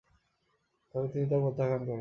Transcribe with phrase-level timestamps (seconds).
[0.91, 1.89] তবে তিনি তা প্রত্যাখ্যান করেন।